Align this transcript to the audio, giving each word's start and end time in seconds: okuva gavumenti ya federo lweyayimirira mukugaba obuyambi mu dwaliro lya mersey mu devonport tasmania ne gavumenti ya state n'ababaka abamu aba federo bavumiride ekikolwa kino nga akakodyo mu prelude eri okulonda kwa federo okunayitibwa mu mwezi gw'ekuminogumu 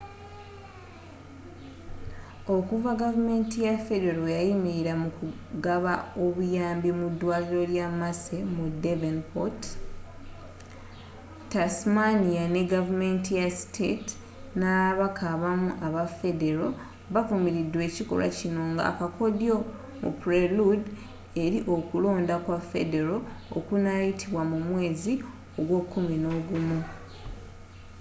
okuva 2.55 2.91
gavumenti 3.03 3.57
ya 3.67 3.75
federo 3.87 4.17
lweyayimirira 4.23 4.93
mukugaba 5.03 5.93
obuyambi 6.25 6.89
mu 6.99 7.07
dwaliro 7.19 7.63
lya 7.73 7.87
mersey 7.99 8.41
mu 8.55 8.65
devonport 8.83 9.59
tasmania 11.51 12.43
ne 12.53 12.61
gavumenti 12.73 13.31
ya 13.41 13.47
state 13.61 14.09
n'ababaka 14.59 15.23
abamu 15.35 15.69
aba 15.87 16.03
federo 16.19 16.67
bavumiride 17.13 17.77
ekikolwa 17.87 18.27
kino 18.39 18.61
nga 18.71 18.83
akakodyo 18.91 19.55
mu 20.01 20.09
prelude 20.21 20.87
eri 21.43 21.59
okulonda 21.75 22.35
kwa 22.45 22.57
federo 22.71 23.15
okunayitibwa 23.57 24.41
mu 24.51 24.57
mwezi 24.67 25.13
gw'ekuminogumu 25.67 26.79